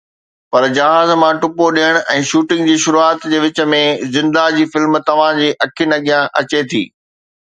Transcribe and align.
پر 0.51 0.63
جهاز 0.77 1.09
مان 1.23 1.33
ٽپو 1.43 1.65
ڏيڻ 1.75 1.97
۽ 2.13 2.23
شوٽنگ 2.29 2.69
جي 2.71 2.77
شروعات 2.85 3.27
جي 3.33 3.41
وچ 3.45 3.61
۾، 3.73 3.81
زندهه 4.15 4.55
جي 4.57 4.65
فلم 4.73 4.97
توهان 5.11 5.37
جي 5.43 5.51
اکين 5.67 5.95
اڳيان 5.99 6.33
اچي 6.43 6.63
ٿي 6.73 6.83